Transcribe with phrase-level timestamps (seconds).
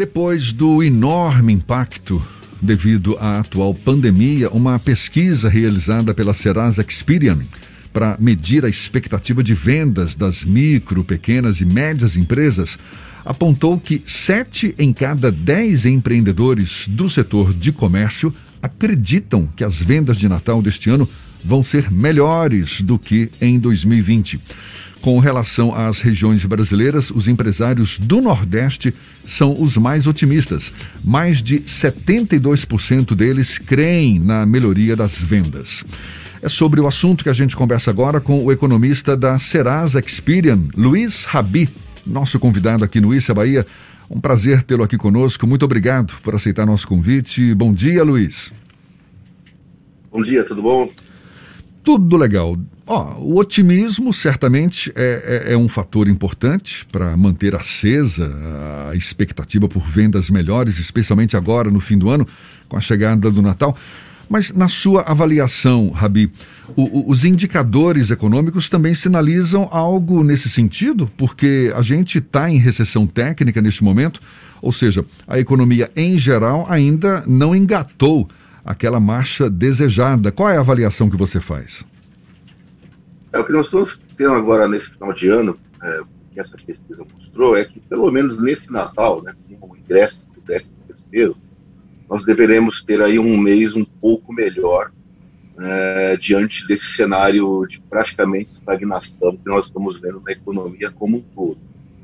[0.00, 2.22] Depois do enorme impacto
[2.58, 7.40] devido à atual pandemia, uma pesquisa realizada pela Serasa Experian
[7.92, 12.78] para medir a expectativa de vendas das micro, pequenas e médias empresas
[13.26, 20.16] apontou que sete em cada dez empreendedores do setor de comércio acreditam que as vendas
[20.16, 21.06] de Natal deste ano
[21.44, 24.40] vão ser melhores do que em 2020.
[25.00, 28.94] Com relação às regiões brasileiras, os empresários do Nordeste
[29.24, 30.72] são os mais otimistas.
[31.02, 35.82] Mais de 72% deles creem na melhoria das vendas.
[36.42, 40.58] É sobre o assunto que a gente conversa agora com o economista da Serasa Experian,
[40.76, 41.68] Luiz Rabi,
[42.06, 43.66] nosso convidado aqui no Issa Bahia.
[44.10, 45.46] Um prazer tê-lo aqui conosco.
[45.46, 47.54] Muito obrigado por aceitar nosso convite.
[47.54, 48.52] Bom dia, Luiz.
[50.12, 50.90] Bom dia, tudo bom?
[51.82, 52.58] Tudo legal.
[53.18, 58.28] O otimismo certamente é, é, é um fator importante para manter acesa
[58.90, 62.26] a expectativa por vendas melhores, especialmente agora no fim do ano,
[62.68, 63.76] com a chegada do Natal.
[64.28, 66.32] Mas na sua avaliação, Rabi,
[66.76, 71.10] o, o, os indicadores econômicos também sinalizam algo nesse sentido?
[71.16, 74.20] Porque a gente está em recessão técnica neste momento,
[74.60, 78.28] ou seja, a economia em geral ainda não engatou
[78.64, 80.30] aquela marcha desejada.
[80.32, 81.84] Qual é a avaliação que você faz?
[83.32, 86.00] É, o que nós estamos tendo agora nesse final de ano, é,
[86.32, 90.40] que essa pesquisa mostrou, é que pelo menos nesse Natal, né, com o ingresso do
[90.42, 91.36] 13 terceiro,
[92.08, 94.90] nós deveremos ter aí um mês um pouco melhor
[95.58, 101.20] é, diante desse cenário de praticamente estagnação que nós estamos vendo na economia como um
[101.20, 101.58] todo.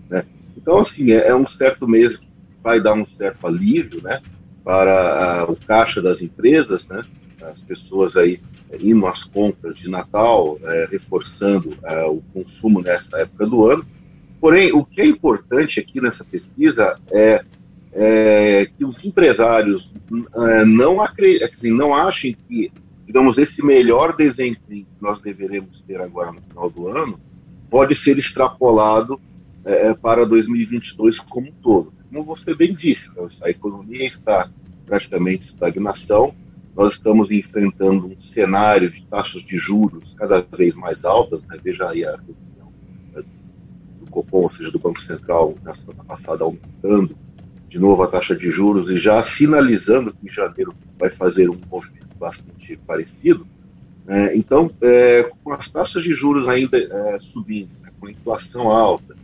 [0.09, 0.25] Né?
[0.57, 2.27] Então, assim, é, é um certo mês que
[2.62, 4.21] vai dar um certo alívio, né?
[4.67, 7.05] Para a, o caixa das empresas, né?
[7.41, 13.19] As pessoas aí é, indo às compras de Natal, é, reforçando é, o consumo nesta
[13.19, 13.87] época do ano.
[14.41, 17.44] Porém, o que é importante aqui nessa pesquisa é,
[17.92, 19.92] é que os empresários
[20.34, 22.72] é, não, acreditem, não achem que,
[23.06, 27.21] digamos, esse melhor desempenho que nós deveremos ter agora no final do ano
[27.71, 29.21] pode ser extrapolado
[30.00, 34.49] para 2022 como um todo como você bem disse, né, a economia está
[34.87, 36.34] praticamente em estagnação,
[36.77, 41.56] nós estamos enfrentando um cenário de taxas de juros cada vez mais altas, né?
[41.62, 42.72] veja aí a reunião
[43.15, 43.22] né,
[43.99, 47.17] do Copom, ou seja, do Banco Central, na semana passada, aumentando
[47.69, 51.59] de novo a taxa de juros e já sinalizando que em janeiro vai fazer um
[51.71, 53.47] movimento bastante parecido.
[54.06, 58.71] É, então, é, com as taxas de juros ainda é, subindo, né, com a inflação
[58.71, 59.17] alta,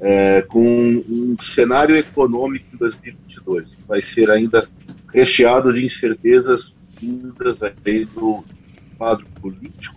[0.00, 0.62] é, com
[1.08, 4.68] um cenário econômico em 2022, que vai ser ainda
[5.12, 8.44] recheado de incertezas vindas aí do
[8.98, 9.94] quadro político.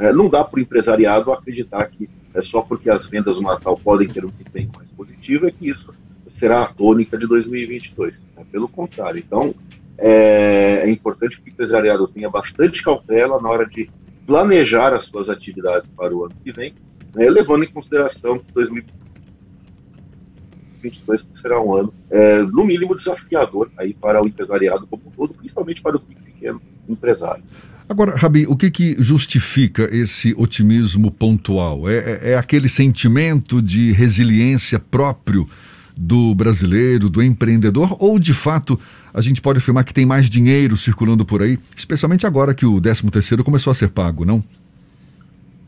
[0.00, 3.74] É, não dá para o empresariado acreditar que é só porque as vendas no Natal
[3.76, 5.92] podem ter um desempenho mais positivo é que isso
[6.26, 8.22] será a tônica de 2022.
[8.36, 8.44] Né?
[8.50, 9.18] Pelo contrário.
[9.18, 9.54] Então,
[9.96, 13.88] é, é importante que o empresariado tenha bastante cautela na hora de
[14.26, 16.72] planejar as suas atividades para o ano que vem,
[17.14, 19.07] né, levando em consideração que 2022
[20.80, 25.34] 2022 será um ano, é, no mínimo, desafiador aí para o empresariado como um todo,
[25.34, 27.42] principalmente para o pequeno empresário.
[27.88, 31.88] Agora, Rabi, o que, que justifica esse otimismo pontual?
[31.88, 35.48] É, é, é aquele sentimento de resiliência próprio
[35.96, 38.78] do brasileiro, do empreendedor, ou de fato
[39.12, 42.80] a gente pode afirmar que tem mais dinheiro circulando por aí, especialmente agora que o
[42.80, 44.44] 13 terceiro começou a ser pago, não?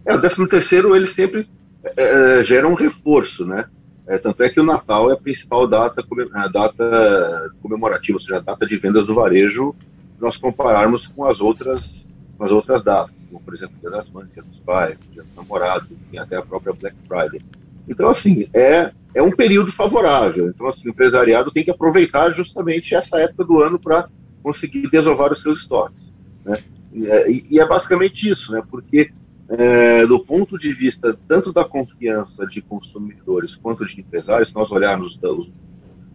[0.07, 1.49] É, o 13 terceiro ele sempre
[1.97, 3.65] é, é, gera um reforço, né?
[4.11, 6.05] É, tanto é que o Natal é a principal data,
[6.35, 9.73] a data comemorativa, ou seja, a data de vendas do varejo,
[10.21, 12.05] nós compararmos com as outras,
[12.37, 15.23] com as outras datas, como, por exemplo, o Dia das Mães, Dia dos Pais, Dia
[15.23, 17.41] dos Namorados, e até a própria Black Friday.
[17.89, 20.49] Então, assim, é, é um período favorável.
[20.49, 24.09] Então, assim, o empresariado tem que aproveitar justamente essa época do ano para
[24.43, 26.05] conseguir desovar os seus estoques.
[26.45, 26.59] Né?
[26.93, 28.61] E, é, e é basicamente isso, né?
[28.69, 29.13] porque
[29.51, 34.71] é, do ponto de vista tanto da confiança de consumidores quanto de empresários, se nós
[34.71, 35.51] olharmos os,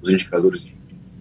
[0.01, 0.73] os indicadores de,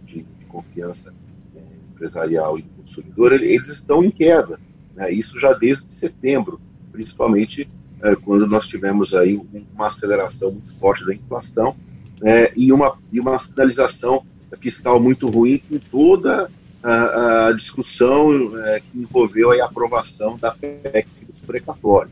[0.04, 1.12] de, de confiança
[1.56, 1.60] é,
[1.92, 4.60] empresarial e consumidor, eles estão em queda.
[4.94, 5.10] Né?
[5.12, 6.60] Isso já desde setembro,
[6.92, 7.68] principalmente
[8.00, 9.34] é, quando nós tivemos aí
[9.74, 11.74] uma aceleração muito forte da inflação
[12.22, 14.24] é, e, uma, e uma sinalização
[14.60, 16.48] fiscal muito ruim com toda
[16.80, 22.10] a, a discussão é, que envolveu a aprovação da PEC precatório.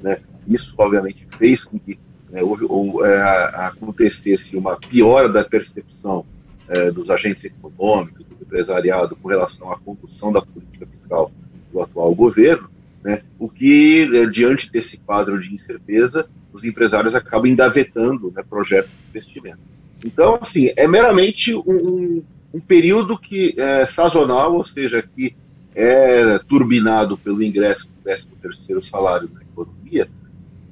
[0.00, 0.18] Né?
[0.46, 1.98] Isso, obviamente, fez com que
[2.30, 3.22] né, houve, ou, é,
[3.54, 6.24] acontecesse uma piora da percepção
[6.68, 11.30] é, dos agentes econômicos, do empresariado, com relação à condução da política fiscal
[11.72, 12.68] do atual governo,
[13.02, 18.90] né, o que, é, diante desse quadro de incerteza, os empresários acabam engavetando né, projetos
[18.90, 19.58] de investimento.
[20.04, 22.22] Então, assim, é meramente um,
[22.52, 25.34] um período que é sazonal, ou seja, que
[25.74, 30.08] é turbinado pelo ingresso 13 terceiro salário na economia,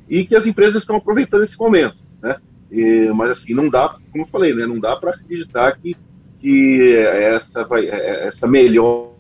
[0.09, 2.37] e que as empresas estão aproveitando esse momento, né?
[2.71, 5.95] E, mas assim, não dá, como eu falei, né, não dá para acreditar que,
[6.39, 9.13] que essa, vai, essa melhor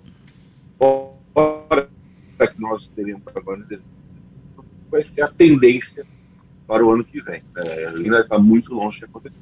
[2.46, 3.64] que nós teremos agora
[4.90, 6.04] vai ser a tendência
[6.66, 7.42] para o ano que vem.
[7.56, 9.40] É, ainda está muito longe de acontecer.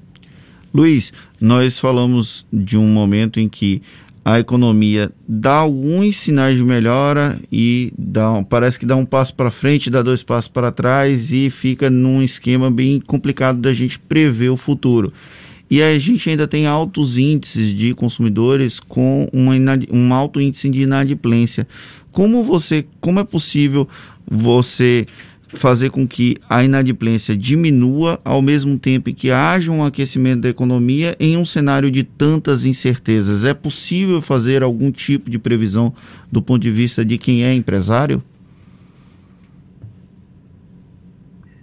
[0.73, 3.83] Luiz, nós falamos de um momento em que
[4.25, 9.51] a economia dá alguns sinais de melhora e dá, parece que dá um passo para
[9.51, 14.51] frente, dá dois passos para trás e fica num esquema bem complicado da gente prever
[14.51, 15.13] o futuro.
[15.71, 19.53] E a gente ainda tem altos índices de consumidores com uma,
[19.93, 21.67] um alto índice de inadimplência.
[22.11, 23.89] Como você, como é possível
[24.29, 25.07] você
[25.53, 31.17] fazer com que a inadimplência diminua ao mesmo tempo que haja um aquecimento da economia
[31.19, 33.45] em um cenário de tantas incertezas?
[33.45, 35.93] É possível fazer algum tipo de previsão
[36.31, 38.23] do ponto de vista de quem é empresário?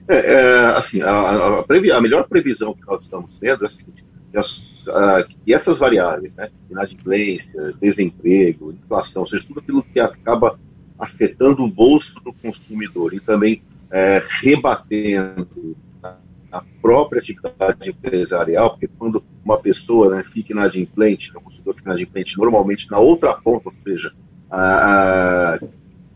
[0.07, 4.05] É, é assim, a, a, a, melhor previsão que nós estamos tendo é a seguinte,
[4.31, 9.99] que, as, a, que essas variáveis, né, inadimplência, desemprego, inflação, ou seja, tudo aquilo que
[9.99, 10.57] acaba
[10.97, 13.61] afetando o bolso do consumidor e também
[13.91, 15.75] é, rebatendo
[16.51, 22.37] a própria atividade empresarial, porque quando uma pessoa né, fica inadimplente, o consumidor fica inadimplente
[22.37, 24.13] normalmente na outra ponta, ou seja,
[24.49, 25.59] a,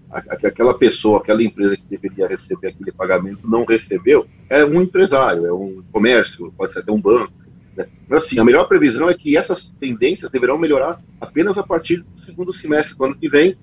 [0.10, 5.46] a, aquela pessoa, aquela empresa que deveria receber aquele pagamento não recebeu, é um empresário,
[5.46, 7.34] é um comércio, pode ser até um banco.
[7.76, 7.88] Né?
[8.08, 12.20] Mas assim, a melhor previsão é que essas tendências deverão melhorar apenas a partir do
[12.22, 13.58] segundo semestre do ano que vem,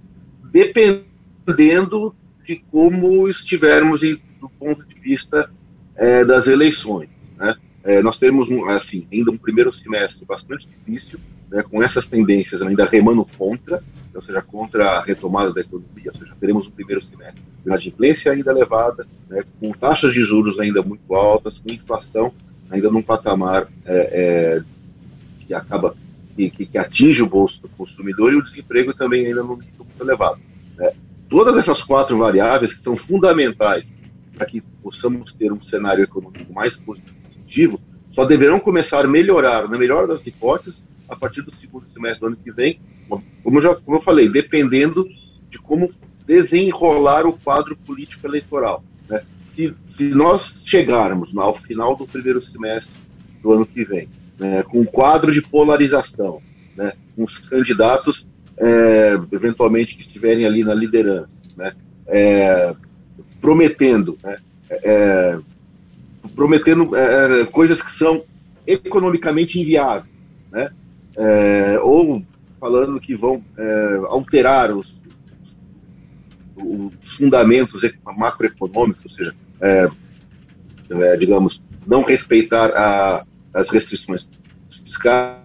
[0.50, 2.14] dependendo
[2.49, 5.50] de como estivermos em, do ponto de vista
[5.95, 7.11] é, das eleições.
[7.37, 7.55] Né?
[7.85, 12.87] É, nós teremos, assim, ainda um primeiro semestre bastante difícil, né, com essas tendências ainda
[12.87, 13.83] remando contra,
[14.15, 18.33] ou seja, contra a retomada da economia, ou seja, teremos um primeiro semestre de inadimplência
[18.33, 22.33] ainda elevada, né, com taxas de juros ainda muito altas, com inflação
[22.71, 24.62] ainda num patamar é, é
[25.47, 25.95] que acaba
[26.35, 30.39] que, que, atinge o bolso do consumidor e o desemprego também ainda nível muito elevado.
[30.77, 30.93] Né.
[31.28, 33.92] Todas essas quatro variáveis que são fundamentais
[34.34, 39.76] para que possamos ter um cenário econômico mais positivo, só deverão começar a melhorar, na
[39.76, 42.80] melhor das hipóteses, a partir do segundo semestre do ano que vem,
[43.42, 45.06] como, já, como eu falei, dependendo
[45.48, 45.88] de como
[46.26, 48.84] desenrolar o quadro político eleitoral.
[49.08, 49.22] Né?
[49.52, 52.94] Se, se, nós chegarmos ao final do primeiro semestre
[53.42, 54.08] do ano que vem,
[54.38, 56.40] né, com um quadro de polarização,
[56.76, 58.26] né, com os candidatos
[58.60, 61.72] é, eventualmente que estiverem ali na liderança, né,
[62.06, 62.75] é,
[63.40, 64.37] prometendo, né,
[64.70, 65.38] é,
[66.34, 68.22] prometendo é, coisas que são
[68.66, 70.12] economicamente inviáveis,
[70.50, 70.70] né,
[71.16, 72.22] é, ou
[72.60, 74.94] falando que vão é, alterar os,
[76.56, 79.34] os, fundamentos macroeconômicos, ou seja,
[81.19, 83.22] digamos, não respeitar a,
[83.54, 84.28] as restrições
[84.70, 85.38] fiscais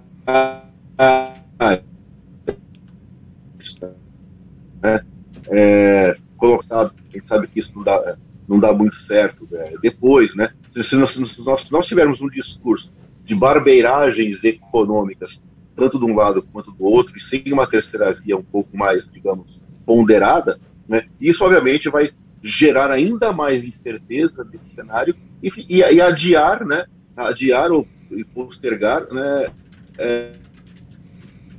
[4.81, 5.04] né?
[5.50, 8.18] É, colocar, quem sabe que isso não dá,
[8.48, 9.74] não dá muito certo né?
[9.81, 10.51] depois, né?
[10.81, 12.92] Se nós, nós, nós tivermos um discurso
[13.24, 15.39] de barbeiragens econômicas,
[15.75, 19.07] tanto de um lado quanto do outro, e sem uma terceira via um pouco mais,
[19.07, 21.07] digamos, ponderada, né?
[21.19, 22.11] Isso, obviamente, vai
[22.42, 26.85] gerar ainda mais incerteza nesse cenário e, e, e adiar, né?
[27.16, 27.88] Adiar ou
[28.33, 29.52] postergar, né?
[29.97, 30.31] É,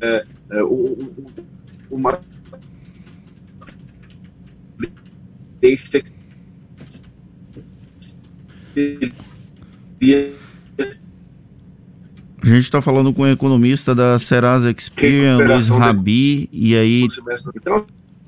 [0.01, 0.97] é, é, o,
[1.95, 2.19] uma
[12.43, 17.07] a gente está falando com o um economista da Serasa Experian, Luiz Rabi, e aí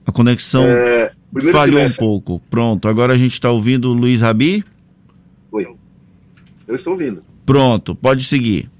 [0.06, 1.12] a conexão é,
[1.52, 2.04] falhou semestre.
[2.04, 2.40] um pouco.
[2.48, 4.64] Pronto, agora a gente está ouvindo o Luiz Rabi?
[5.52, 5.66] Oi,
[6.66, 7.22] eu estou ouvindo.
[7.44, 8.70] Pronto, pode seguir.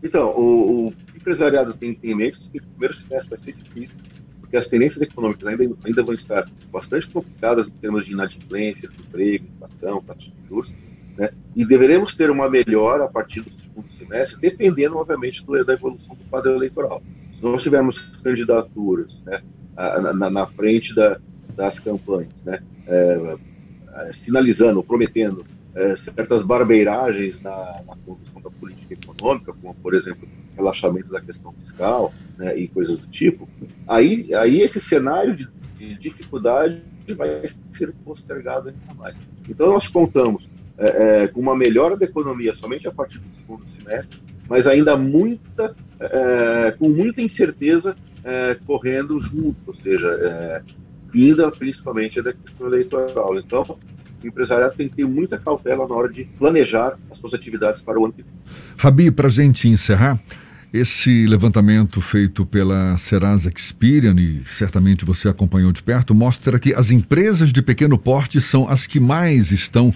[0.00, 0.94] Então, o, o
[1.28, 3.96] empresariado tem, tem em mente que o primeiro semestre vai ser difícil,
[4.40, 9.46] porque as tendências econômicas ainda, ainda vão estar bastante complicadas em termos de inadimplência, desemprego,
[9.54, 10.72] inflação, taxa de juros,
[11.16, 11.30] né?
[11.54, 16.14] e deveremos ter uma melhora a partir do segundo semestre, dependendo, obviamente, do, da evolução
[16.14, 17.02] do quadro eleitoral.
[17.36, 19.42] Se nós tivermos candidaturas né,
[19.76, 21.20] na, na frente da,
[21.54, 23.36] das campanhas, né, é,
[23.96, 25.44] é, sinalizando, prometendo
[25.78, 31.52] é, certas barbeiragens na, na condução da política econômica, como, por exemplo, relaxamento da questão
[31.52, 33.48] fiscal né, e coisas do tipo,
[33.86, 36.82] aí, aí esse cenário de, de dificuldade
[37.16, 37.42] vai
[37.72, 39.16] ser postergado ainda mais.
[39.48, 43.64] Então, nós contamos é, é, com uma melhora da economia somente a partir do segundo
[43.66, 47.94] semestre, mas ainda muita, é, com muita incerteza
[48.24, 50.62] é, correndo junto, ou seja, é,
[51.12, 53.38] vinda principalmente da questão eleitoral.
[53.38, 53.78] Então,
[54.22, 57.98] o empresariado tem que ter muita cautela na hora de planejar as suas atividades para
[57.98, 58.32] o ano que vem.
[58.76, 60.18] Rabi, para a gente encerrar,
[60.72, 66.90] esse levantamento feito pela Serasa Experian, e certamente você acompanhou de perto, mostra que as
[66.90, 69.92] empresas de pequeno porte são as que mais estão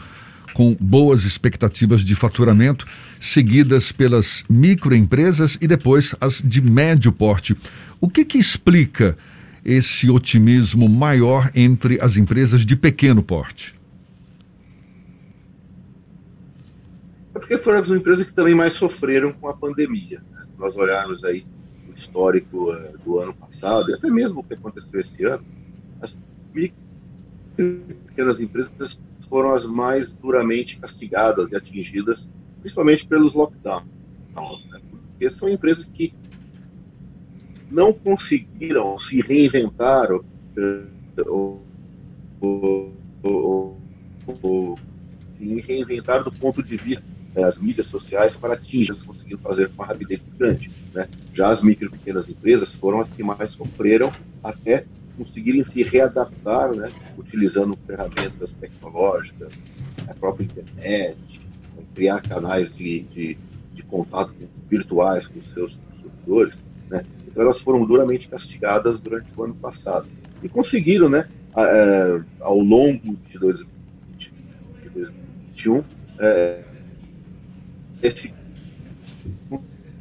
[0.54, 2.86] com boas expectativas de faturamento,
[3.20, 7.56] seguidas pelas microempresas e depois as de médio porte.
[8.00, 9.16] O que, que explica
[9.64, 13.74] esse otimismo maior entre as empresas de pequeno porte?
[17.42, 20.22] Porque foram as empresas que também mais sofreram com a pandemia.
[20.30, 20.46] Né?
[20.56, 21.44] Nós olharmos aí
[21.88, 25.44] o histórico uh, do ano passado, e até mesmo o que aconteceu esse ano,
[26.00, 26.16] as
[26.52, 32.28] pequenas empresas foram as mais duramente castigadas e atingidas,
[32.60, 33.84] principalmente pelos lockdowns.
[34.70, 34.80] Né?
[34.90, 36.14] Porque são empresas que
[37.68, 40.24] não conseguiram se reinventar ou,
[41.26, 43.76] ou, ou,
[44.42, 44.78] ou
[45.38, 49.86] se reinventar do ponto de vista das mídias sociais para atingir, conseguiram fazer com uma
[49.86, 50.70] rapidez grande.
[50.94, 51.08] Né?
[51.32, 54.12] Já as micro e pequenas empresas foram as que mais sofreram
[54.42, 54.84] até
[55.16, 59.52] conseguirem se readaptar, né, utilizando ferramentas tecnológicas,
[60.08, 61.40] a própria internet,
[61.94, 63.36] criar canais de, de,
[63.74, 64.32] de contato
[64.68, 66.56] virtuais com seus consumidores.
[66.88, 67.02] Né?
[67.26, 70.06] Então elas foram duramente castigadas durante o ano passado.
[70.42, 75.84] E conseguiram, né, é, ao longo de 2021,
[76.18, 76.64] é,
[78.02, 78.34] esse,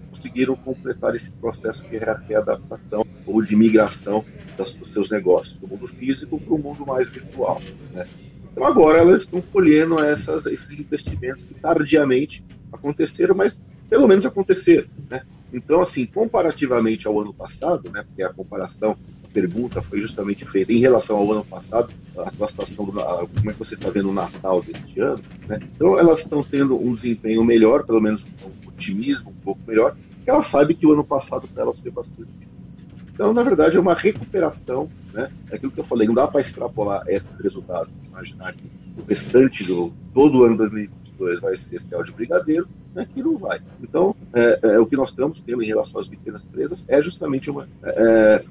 [0.10, 4.25] conseguiram completar esse processo de readaptação ou de migração
[4.58, 7.60] dos seus negócios, do mundo físico para o mundo mais virtual.
[7.93, 8.05] Né?
[8.51, 14.88] Então agora elas estão colhendo essas, esses investimentos que tardiamente aconteceram, mas pelo menos aconteceram.
[15.10, 15.24] Né?
[15.53, 18.98] Então, assim, comparativamente ao ano passado, né, porque a comparação,
[19.31, 23.75] pergunta foi justamente feita em relação ao ano passado, a a, como é que você
[23.75, 25.59] está vendo o Natal deste ano, né?
[25.75, 30.29] Então, elas estão tendo um desempenho melhor, pelo menos um otimismo um pouco melhor, porque
[30.29, 32.27] elas sabem que o ano passado para elas foi bastante
[33.21, 35.29] então, na verdade, é uma recuperação, né?
[35.51, 38.63] É aquilo que eu falei, não dá para extrapolar esses resultados, imaginar que
[38.97, 43.07] o restante do todo o ano 2022 vai ser céu de brigadeiro, né?
[43.13, 43.61] que não vai.
[43.79, 47.47] Então, é, é, o que nós estamos tendo em relação às pequenas empresas é justamente
[47.47, 48.43] uma, é,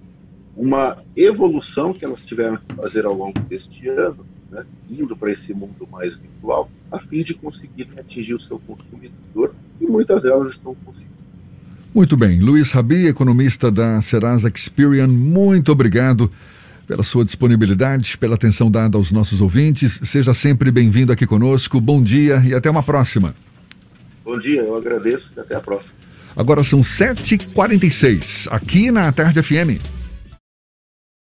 [0.57, 4.65] uma evolução que elas tiveram que fazer ao longo deste ano, né?
[4.89, 9.87] indo para esse mundo mais virtual, a fim de conseguir atingir o seu consumidor, e
[9.87, 11.11] muitas delas estão conseguindo.
[11.95, 12.41] Muito bem.
[12.41, 16.31] Luiz Rabi, economista da Serasa Experian, muito obrigado
[16.87, 20.01] pela sua disponibilidade, pela atenção dada aos nossos ouvintes.
[20.03, 21.81] Seja sempre bem-vindo aqui conosco.
[21.81, 23.35] Bom dia e até uma próxima.
[24.25, 25.93] Bom dia, eu agradeço e até a próxima.
[26.37, 30.00] Agora são 7h46, aqui na Tarde FM.